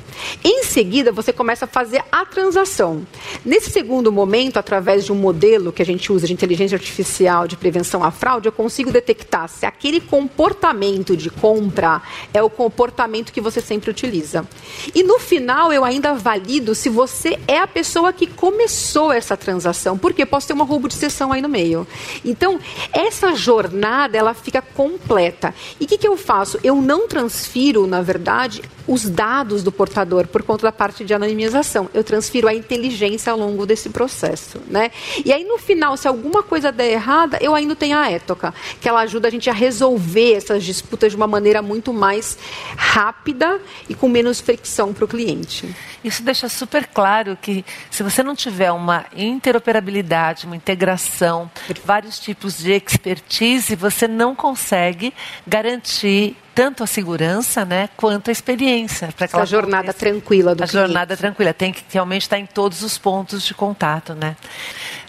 [0.54, 3.08] Em seguida, você começa a fazer a transação.
[3.46, 7.56] Nesse segundo momento, através de um modelo que a gente usa de inteligência artificial de
[7.56, 12.02] prevenção à fraude, eu consigo detectar se aquele comportamento de compra
[12.34, 14.46] é o comportamento que você sempre utiliza.
[14.94, 19.98] E no final, eu ainda valido se você é a pessoa que começou essa transação,
[19.98, 21.88] porque posso ter uma roubo de sessão aí no meio.
[22.26, 22.60] Então,
[22.92, 25.56] essa jornada ela fica completa.
[25.80, 26.60] E o que, que eu faço?
[26.62, 31.90] Eu não transfiro, na verdade, os dados do portador por conta da parte de anonimização.
[31.94, 34.92] Eu transfiro a inteligência ao longo desse processo, né?
[35.24, 38.88] E aí no final, se alguma coisa der errada, eu ainda tenho a étoca, que
[38.88, 42.38] ela ajuda a gente a resolver essas disputas de uma maneira muito mais
[42.76, 45.76] rápida e com menos fricção para o cliente.
[46.04, 51.50] Isso deixa super claro que se você não tiver uma interoperabilidade, uma integração,
[51.86, 55.14] vários tipos de expertise, você não consegue
[55.46, 59.10] garantir tanto a segurança, né, quanto a experiência.
[59.16, 60.88] Para a jornada tranquila do A cliente.
[60.88, 64.36] jornada tranquila tem que realmente estar em todos os pontos de contato, né?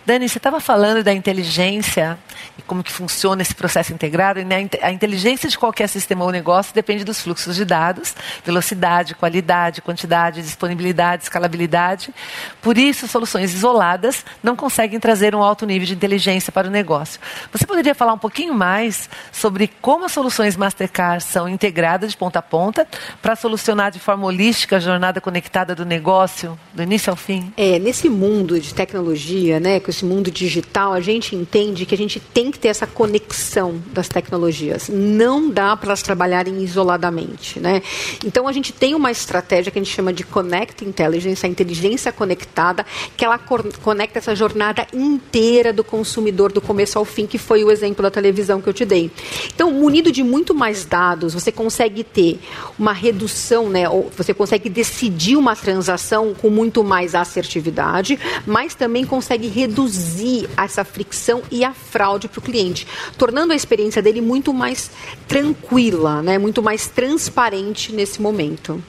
[0.04, 2.18] Dani, você estava falando da inteligência
[2.58, 4.40] e como que funciona esse processo integrado.
[4.40, 9.14] E né, a inteligência de qualquer sistema ou negócio depende dos fluxos de dados, velocidade,
[9.14, 12.12] qualidade, quantidade, disponibilidade, escalabilidade.
[12.60, 17.20] Por isso, soluções isoladas não conseguem trazer um alto nível de inteligência para o negócio.
[17.52, 22.40] Você poderia falar um pouquinho mais sobre como as soluções Mastercard são integradas de ponta
[22.40, 22.86] a ponta
[23.20, 27.52] para solucionar de forma holística a jornada conectada do negócio, do início ao fim?
[27.56, 32.18] É, nesse mundo de tecnologia, né, esse mundo digital, a gente entende que a gente
[32.18, 34.88] tem que ter essa conexão das tecnologias.
[34.88, 37.60] Não dá para elas trabalharem isoladamente.
[37.60, 37.82] Né?
[38.24, 42.10] Então, a gente tem uma estratégia que a gente chama de Connect Intelligence, a inteligência
[42.10, 42.84] conectada,
[43.16, 47.70] que ela conecta essa jornada inteira do consumidor, do começo ao fim, que foi o
[47.70, 49.10] exemplo da televisão que eu te dei.
[49.54, 52.40] Então, munido de muito mais dados, você consegue ter
[52.78, 59.04] uma redução, né, ou você consegue decidir uma transação com muito mais assertividade, mas também
[59.04, 62.86] consegue reduzir reduzir essa fricção e a fraude para o cliente,
[63.18, 64.90] tornando a experiência dele muito mais
[65.26, 68.82] tranquila, né, muito mais transparente nesse momento.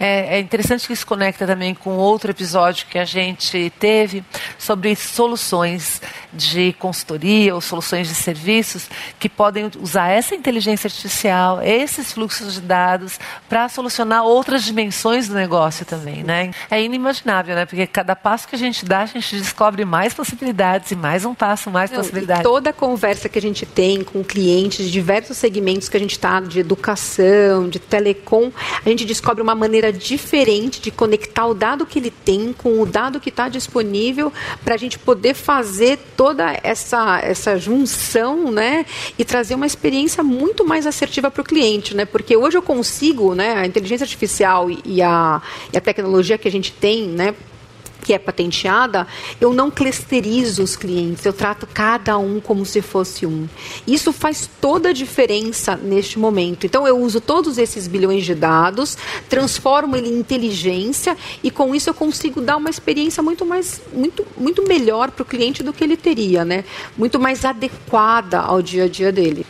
[0.00, 4.24] É, é, interessante que isso conecta também com outro episódio que a gente teve
[4.58, 6.02] sobre soluções
[6.32, 12.60] de consultoria ou soluções de serviços que podem usar essa inteligência artificial, esses fluxos de
[12.60, 16.24] dados, para solucionar outras dimensões do negócio também.
[16.24, 16.50] Né?
[16.70, 17.64] É inimaginável, né?
[17.64, 20.31] porque cada passo que a gente dá, a gente descobre mais possibilidades
[20.90, 22.42] e mais um passo, mais Não, possibilidades.
[22.42, 26.12] toda a conversa que a gente tem com clientes de diversos segmentos que a gente
[26.12, 28.50] está, de educação, de telecom,
[28.84, 32.86] a gente descobre uma maneira diferente de conectar o dado que ele tem com o
[32.86, 34.32] dado que está disponível
[34.64, 38.86] para a gente poder fazer toda essa, essa junção né,
[39.18, 41.94] e trazer uma experiência muito mais assertiva para o cliente.
[41.94, 42.04] Né?
[42.04, 45.42] Porque hoje eu consigo, né, a inteligência artificial e a,
[45.72, 47.34] e a tecnologia que a gente tem, né,
[48.02, 49.06] que é patenteada,
[49.40, 53.48] eu não clusterizo os clientes, eu trato cada um como se fosse um.
[53.86, 56.66] Isso faz toda a diferença neste momento.
[56.66, 61.88] Então, eu uso todos esses bilhões de dados, transformo ele em inteligência e com isso
[61.88, 65.84] eu consigo dar uma experiência muito mais, muito, muito melhor para o cliente do que
[65.84, 66.64] ele teria, né?
[66.96, 69.46] Muito mais adequada ao dia a dia dele.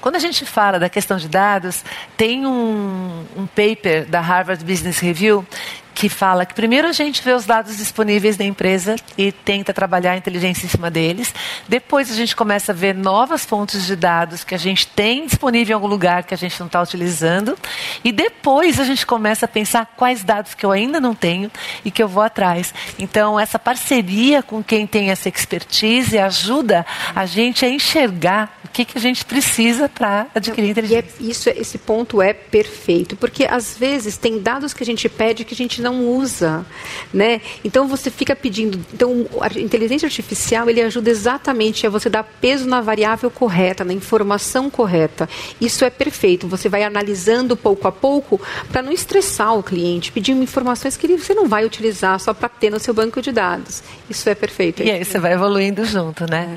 [0.00, 1.84] Quando a gente fala da questão de dados,
[2.16, 5.46] tem um, um paper da Harvard Business Review
[5.94, 10.12] que fala que primeiro a gente vê os dados disponíveis da empresa e tenta trabalhar
[10.12, 11.34] a inteligência em cima deles.
[11.68, 15.72] Depois a gente começa a ver novas fontes de dados que a gente tem disponível
[15.72, 17.58] em algum lugar que a gente não está utilizando.
[18.04, 21.50] E depois a gente começa a pensar quais dados que eu ainda não tenho
[21.84, 22.72] e que eu vou atrás.
[22.98, 28.84] Então, essa parceria com quem tem essa expertise ajuda a gente a enxergar o que,
[28.84, 31.10] que a gente precisa para adquirir inteligência.
[31.20, 35.08] E é, isso, esse ponto é perfeito, porque às vezes tem dados que a gente
[35.08, 36.64] pede que a gente não não usa,
[37.12, 37.40] né?
[37.64, 42.66] Então você fica pedindo, então a inteligência artificial ele ajuda exatamente a você dar peso
[42.66, 45.28] na variável correta, na informação correta.
[45.60, 46.46] Isso é perfeito.
[46.48, 51.34] Você vai analisando pouco a pouco para não estressar o cliente, pedindo informações que você
[51.34, 53.82] não vai utilizar só para ter no seu banco de dados.
[54.08, 54.82] Isso é perfeito.
[54.82, 56.54] E aí você vai evoluindo junto, né?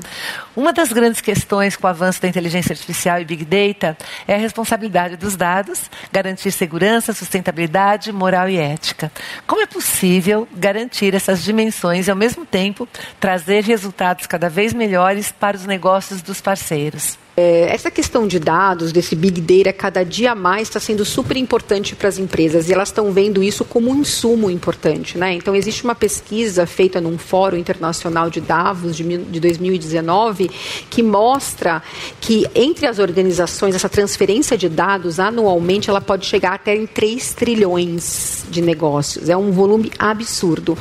[0.56, 4.38] Uma das grandes questões com o avanço da inteligência artificial e big data é a
[4.38, 9.10] responsabilidade dos dados, garantir segurança, sustentabilidade, moral e ética.
[9.46, 15.32] Como é possível garantir essas dimensões e, ao mesmo tempo, trazer resultados cada vez melhores
[15.32, 17.18] para os negócios dos parceiros?
[17.36, 21.96] É, essa questão de dados, desse Big Data, cada dia mais está sendo super importante
[21.96, 25.18] para as empresas e elas estão vendo isso como um insumo importante.
[25.18, 25.34] Né?
[25.34, 30.48] Então, existe uma pesquisa feita num fórum internacional de Davos de, de 2019
[30.88, 31.82] que mostra
[32.20, 37.34] que entre as organizações, essa transferência de dados anualmente ela pode chegar até em 3
[37.34, 39.28] trilhões de negócios.
[39.28, 40.78] É um volume absurdo.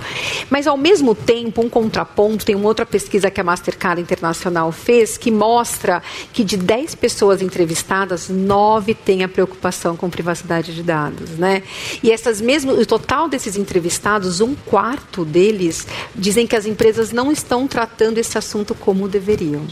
[0.51, 5.17] Mas, ao mesmo tempo, um contraponto, tem uma outra pesquisa que a Mastercard Internacional fez
[5.17, 10.83] que mostra que que de 10 pessoas entrevistadas, 9 têm a preocupação com privacidade de
[10.83, 11.31] dados.
[11.31, 11.63] Né?
[12.03, 17.31] E essas mesmas, o total desses entrevistados, um quarto deles dizem que as empresas não
[17.31, 19.65] estão tratando esse assunto como deveriam.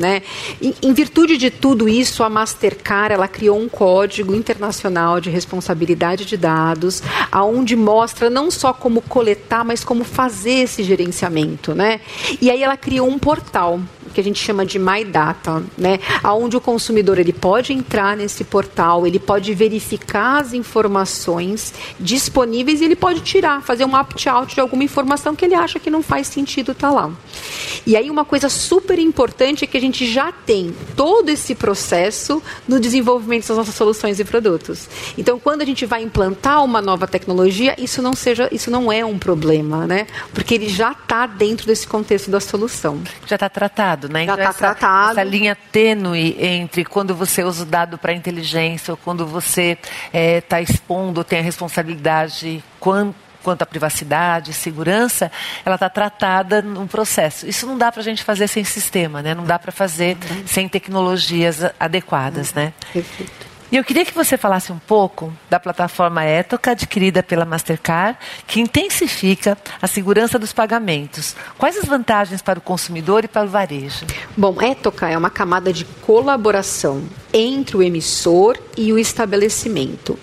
[0.00, 0.22] Né?
[0.62, 6.24] Em, em, virtude de tudo isso, a Mastercard ela criou um código internacional de responsabilidade
[6.24, 12.00] de dados, aonde mostra não só como coletar, mas como fazer esse gerenciamento, né?
[12.40, 13.78] E aí ela criou um portal
[14.14, 15.98] que a gente chama de My Data, né?
[16.24, 22.84] Onde o consumidor ele pode entrar nesse portal, ele pode verificar as informações disponíveis e
[22.84, 26.26] ele pode tirar, fazer um opt-out de alguma informação que ele acha que não faz
[26.26, 27.12] sentido estar tá lá.
[27.86, 32.42] E aí uma coisa super importante é que a gente já tem todo esse processo
[32.66, 34.88] no desenvolvimento das nossas soluções e produtos.
[35.16, 39.04] Então, quando a gente vai implantar uma nova tecnologia, isso não seja, isso não é
[39.04, 40.06] um problema, né?
[40.32, 43.00] Porque ele já está dentro desse contexto da solução.
[43.26, 44.26] Já está tratado, né?
[44.26, 45.12] Já está então, tratado.
[45.12, 49.78] Essa linha tênue entre quando você usa o dado para inteligência ou quando você
[50.12, 55.30] está eh, é, expondo, tem a responsabilidade quanto quanto à privacidade, segurança,
[55.64, 57.46] ela está tratada num processo.
[57.46, 59.34] Isso não dá para a gente fazer sem sistema, né?
[59.34, 60.42] Não dá para fazer uhum.
[60.46, 62.62] sem tecnologias adequadas, uhum.
[62.62, 62.72] né?
[62.92, 63.50] Perfeito.
[63.72, 68.60] E eu queria que você falasse um pouco da plataforma Etoca, adquirida pela Mastercard, que
[68.60, 71.36] intensifica a segurança dos pagamentos.
[71.56, 74.04] Quais as vantagens para o consumidor e para o varejo?
[74.36, 80.18] Bom, Etoca é uma camada de colaboração entre o emissor e o estabelecimento.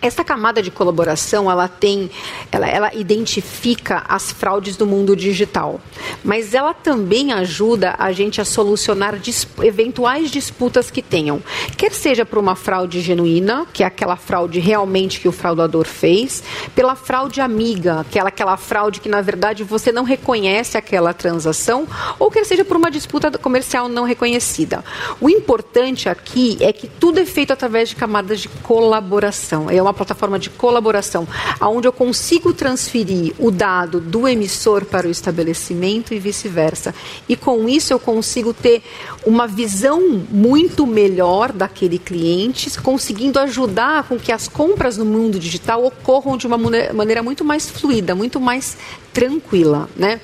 [0.00, 2.08] Essa camada de colaboração, ela tem,
[2.52, 5.80] ela, ela identifica as fraudes do mundo digital,
[6.22, 11.42] mas ela também ajuda a gente a solucionar dis, eventuais disputas que tenham,
[11.76, 16.44] quer seja por uma fraude genuína, que é aquela fraude realmente que o fraudador fez,
[16.76, 21.88] pela fraude amiga, que é aquela fraude que na verdade você não reconhece aquela transação,
[22.20, 24.84] ou quer seja por uma disputa comercial não reconhecida.
[25.20, 29.68] O importante aqui é que tudo é feito através de camadas de colaboração.
[29.78, 31.26] É uma plataforma de colaboração,
[31.60, 36.94] onde eu consigo transferir o dado do emissor para o estabelecimento e vice-versa.
[37.28, 38.82] E com isso eu consigo ter
[39.28, 45.84] uma visão muito melhor daquele cliente, conseguindo ajudar com que as compras no mundo digital
[45.84, 48.78] ocorram de uma maneira muito mais fluida, muito mais
[49.12, 50.20] tranquila, né?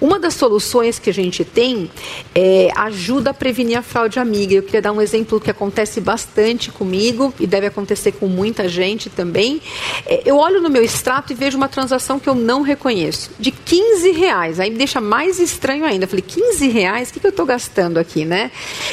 [0.00, 1.90] Uma das soluções que a gente tem
[2.34, 4.54] é, ajuda a prevenir a fraude amiga.
[4.54, 9.10] Eu queria dar um exemplo que acontece bastante comigo e deve acontecer com muita gente
[9.10, 9.60] também.
[10.06, 13.50] É, eu olho no meu extrato e vejo uma transação que eu não reconheço, de
[13.50, 14.58] 15 reais.
[14.58, 16.04] Aí me deixa mais estranho ainda.
[16.04, 17.10] Eu falei, 15 reais?
[17.10, 18.47] O que, que eu estou gastando aqui, né?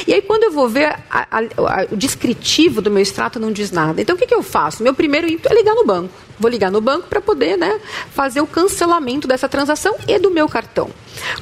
[0.06, 3.52] E aí quando eu vou ver a, a, a, o descritivo do meu extrato não
[3.52, 4.00] diz nada.
[4.00, 4.82] Então o que, que eu faço?
[4.82, 6.26] Meu primeiro ímpeto é ligar no banco.
[6.38, 10.48] Vou ligar no banco para poder né, fazer o cancelamento dessa transação e do meu
[10.48, 10.90] cartão.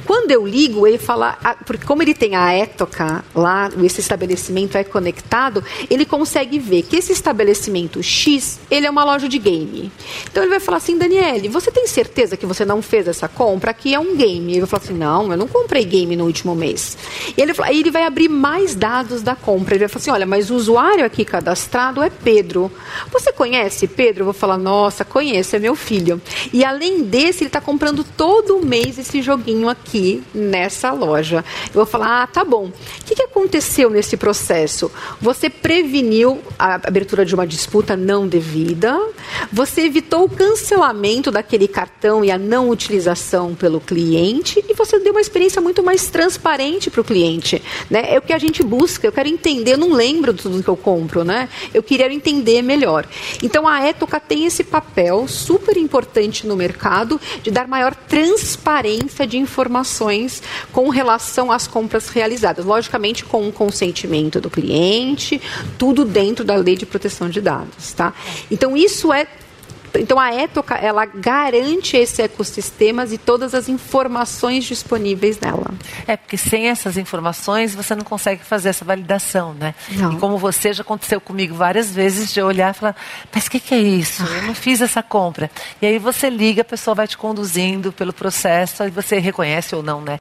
[0.05, 4.85] Quando eu ligo, ele fala, porque como ele tem a étoca lá, esse estabelecimento é
[4.85, 9.91] conectado, ele consegue ver que esse estabelecimento X, ele é uma loja de game.
[10.31, 13.71] Então ele vai falar assim, Daniele, você tem certeza que você não fez essa compra?
[13.71, 14.53] Aqui é um game.
[14.53, 16.97] Ele vai falar assim, não, eu não comprei game no último mês.
[17.35, 19.75] E ele, ele vai abrir mais dados da compra.
[19.75, 22.71] Ele vai falar assim, olha, mas o usuário aqui cadastrado é Pedro.
[23.11, 24.21] Você conhece Pedro?
[24.21, 26.21] Eu vou falar, nossa, conheço, é meu filho.
[26.53, 31.43] E além desse, ele está comprando todo mês esse joguinho aqui nessa loja.
[31.67, 32.65] Eu vou falar, ah, tá bom.
[32.65, 34.91] O que, que aconteceu nesse processo?
[35.21, 38.99] Você preveniu a abertura de uma disputa não devida,
[39.51, 45.11] você evitou o cancelamento daquele cartão e a não utilização pelo cliente e você deu
[45.11, 47.61] uma experiência muito mais transparente para o cliente.
[47.89, 48.05] Né?
[48.07, 50.69] É o que a gente busca, eu quero entender, eu não lembro de tudo que
[50.69, 51.49] eu compro, né?
[51.73, 53.05] Eu queria entender melhor.
[53.43, 59.37] Então a Étoca tem esse papel super importante no mercado de dar maior transparência de
[59.37, 62.65] informações com relação às compras realizadas.
[62.65, 65.41] Logicamente, com o consentimento do cliente,
[65.77, 67.93] tudo dentro da lei de proteção de dados.
[67.93, 68.13] Tá?
[68.49, 69.27] Então, isso é
[69.99, 75.73] Então a Étoca, ela garante esse ecossistema e todas as informações disponíveis nela.
[76.07, 79.75] É, porque sem essas informações você não consegue fazer essa validação, né?
[79.91, 80.13] Não.
[80.13, 82.95] E como você já aconteceu comigo várias vezes de olhar e falar,
[83.33, 84.23] mas o que, que, é isso?
[84.23, 85.49] Eu não fiz essa compra.
[85.81, 89.83] E aí você liga, a pessoa vai te conduzindo pelo processo e você reconhece ou
[89.83, 90.17] não, né?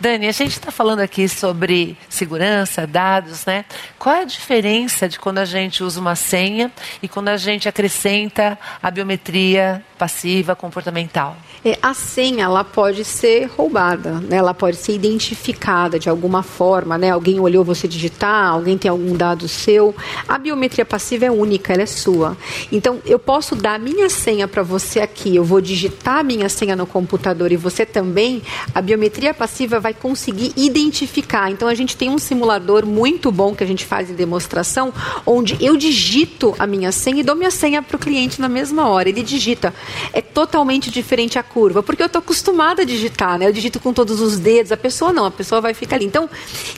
[0.00, 3.64] Dani, a gente está falando aqui sobre segurança, dados, né?
[3.98, 7.68] Qual é a diferença de quando a gente usa uma senha e quando a gente
[7.68, 11.36] acrescenta a biometria passiva comportamental?
[11.64, 14.36] É, a senha ela pode ser roubada, né?
[14.36, 17.10] ela pode ser identificada de alguma forma, né?
[17.10, 19.94] alguém olhou você digitar, alguém tem algum dado seu.
[20.28, 22.36] A biometria passiva é única, ela é sua.
[22.70, 26.86] Então eu posso dar minha senha para você aqui, eu vou digitar minha senha no
[26.86, 28.42] computador e você também,
[28.74, 31.50] a biometria passiva vai conseguir identificar.
[31.50, 34.92] Então a gente tem um simulador muito bom que a gente faz em demonstração,
[35.24, 38.86] onde eu digito a minha senha e dou minha senha para o cliente na mesma
[38.86, 39.08] hora.
[39.08, 39.72] Ele digita
[40.12, 43.46] é totalmente diferente a curva, porque eu estou acostumada a digitar, né?
[43.46, 46.04] Eu digito com todos os dedos, a pessoa não, a pessoa vai ficar ali.
[46.04, 46.28] Então,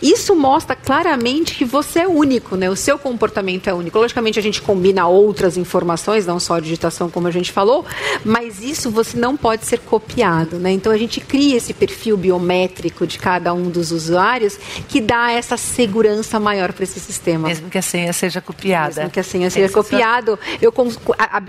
[0.03, 2.69] isso mostra claramente que você é único, né?
[2.69, 3.99] O seu comportamento é único.
[3.99, 7.87] Logicamente, a gente combina outras informações, não só a digitação, como a gente falou,
[8.23, 10.71] mas isso você não pode ser copiado, né?
[10.71, 14.59] Então, a gente cria esse perfil biométrico de cada um dos usuários
[14.89, 17.49] que dá essa segurança maior para esse sistema.
[17.49, 18.97] Mesmo que a senha seja copiada.
[18.97, 20.71] Mesmo que a senha seja copiada, eu,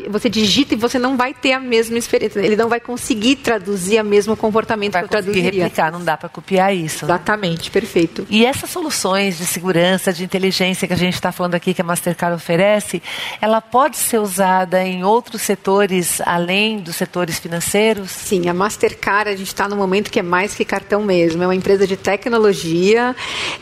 [0.09, 2.39] você digita e você não vai ter a mesma experiência.
[2.39, 5.63] Ele não vai conseguir traduzir o mesmo comportamento vai que eu traduziria.
[5.63, 7.05] replicar, não dá para copiar isso.
[7.05, 7.13] Né?
[7.13, 7.71] Exatamente, né?
[7.71, 8.25] perfeito.
[8.29, 11.83] E essas soluções de segurança, de inteligência que a gente está falando aqui, que a
[11.85, 13.01] Mastercard oferece,
[13.41, 18.11] ela pode ser usada em outros setores além dos setores financeiros?
[18.11, 21.43] Sim, a Mastercard, a gente está no momento que é mais que cartão mesmo.
[21.43, 23.15] É uma empresa de tecnologia.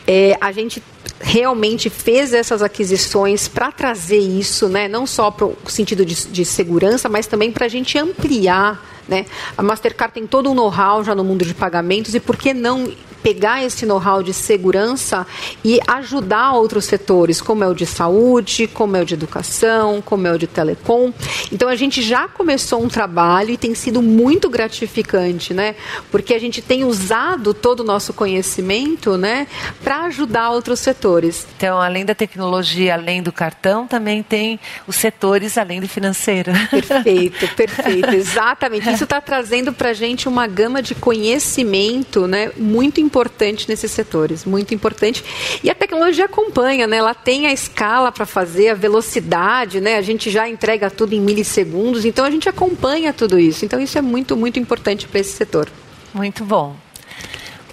[0.06, 0.82] É, a gente
[1.20, 6.44] realmente fez essas aquisições para trazer isso, né, não só para o sentido de, de
[6.44, 9.26] segurança, mas também para a gente ampliar né?
[9.56, 12.92] A Mastercard tem todo um know-how já no mundo de pagamentos e por que não
[13.26, 15.26] pegar esse know-how de segurança
[15.64, 20.28] e ajudar outros setores, como é o de saúde, como é o de educação, como
[20.28, 21.12] é o de telecom.
[21.50, 25.74] Então a gente já começou um trabalho e tem sido muito gratificante, né?
[26.08, 29.48] Porque a gente tem usado todo o nosso conhecimento, né,
[29.82, 31.48] para ajudar outros setores.
[31.56, 36.52] Então, além da tecnologia, além do cartão, também tem os setores além do financeiro.
[36.70, 38.88] Perfeito, perfeito, exatamente.
[38.96, 44.46] Isso está trazendo para a gente uma gama de conhecimento, né, muito importante nesses setores,
[44.46, 45.22] muito importante.
[45.62, 46.96] E a tecnologia acompanha, né?
[46.96, 49.96] Ela tem a escala para fazer, a velocidade, né?
[49.96, 53.66] A gente já entrega tudo em milissegundos, então a gente acompanha tudo isso.
[53.66, 55.68] Então isso é muito, muito importante para esse setor.
[56.14, 56.74] Muito bom.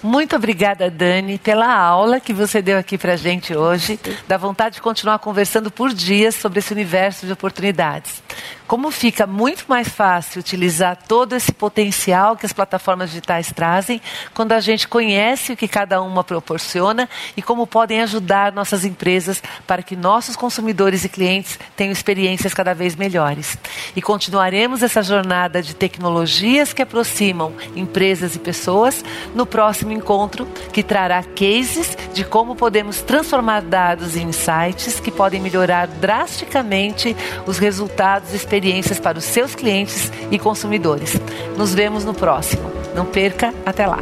[0.02, 3.98] Muito obrigada, Dani, pela aula que você deu aqui para a gente hoje.
[4.28, 8.22] Dá vontade de continuar conversando por dias sobre esse universo de oportunidades
[8.66, 14.00] como fica muito mais fácil utilizar todo esse potencial que as plataformas digitais trazem
[14.32, 19.42] quando a gente conhece o que cada uma proporciona e como podem ajudar nossas empresas
[19.66, 23.58] para que nossos consumidores e clientes tenham experiências cada vez melhores.
[23.94, 29.04] E continuaremos essa jornada de tecnologias que aproximam empresas e pessoas
[29.34, 35.40] no próximo encontro, que trará cases de como podemos transformar dados em insights que podem
[35.40, 41.20] melhorar drasticamente os resultados e experiências para os seus clientes e consumidores.
[41.56, 42.70] Nos vemos no próximo.
[42.94, 43.98] Não perca, até lá.